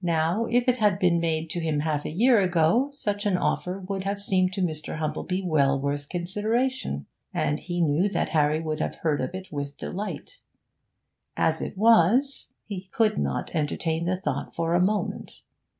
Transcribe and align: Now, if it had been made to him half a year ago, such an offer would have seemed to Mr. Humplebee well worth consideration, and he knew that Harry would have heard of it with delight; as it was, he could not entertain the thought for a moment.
Now, 0.00 0.46
if 0.48 0.68
it 0.68 0.76
had 0.76 1.00
been 1.00 1.18
made 1.18 1.50
to 1.50 1.58
him 1.58 1.80
half 1.80 2.04
a 2.04 2.10
year 2.12 2.38
ago, 2.40 2.90
such 2.92 3.26
an 3.26 3.36
offer 3.36 3.80
would 3.88 4.04
have 4.04 4.22
seemed 4.22 4.52
to 4.52 4.60
Mr. 4.60 4.98
Humplebee 4.98 5.42
well 5.42 5.80
worth 5.80 6.08
consideration, 6.08 7.06
and 7.34 7.58
he 7.58 7.80
knew 7.80 8.08
that 8.10 8.28
Harry 8.28 8.60
would 8.60 8.78
have 8.78 8.94
heard 8.94 9.20
of 9.20 9.34
it 9.34 9.50
with 9.50 9.76
delight; 9.76 10.42
as 11.36 11.60
it 11.60 11.76
was, 11.76 12.50
he 12.66 12.82
could 12.92 13.18
not 13.18 13.52
entertain 13.52 14.04
the 14.04 14.20
thought 14.20 14.54
for 14.54 14.74
a 14.74 14.80
moment. 14.80 15.40